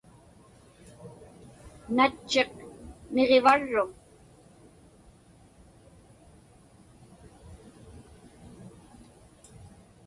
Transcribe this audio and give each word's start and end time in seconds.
Natchiq 1.95 2.51
niġivarruŋ? 3.13 3.89